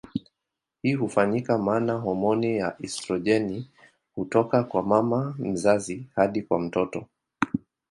[0.83, 3.67] Hii hufanyika maana homoni ya estrojeni
[4.15, 7.05] hutoka kwa mama mzazi hadi kwa mtoto.